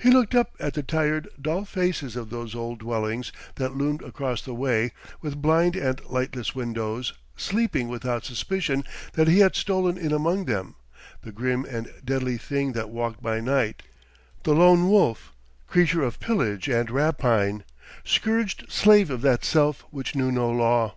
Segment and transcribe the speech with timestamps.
[0.00, 4.42] He looked up at the tired, dull faces of those old dwellings that loomed across
[4.42, 4.90] the way
[5.22, 8.82] with blind and lightless windows, sleeping without suspicion
[9.12, 10.74] that he had stolen in among them
[11.22, 13.84] the grim and deadly thing that walked by night,
[14.42, 15.32] the Lone Wolf,
[15.68, 17.62] creature of pillage and rapine,
[18.02, 20.96] scourged slave of that Self which knew no law....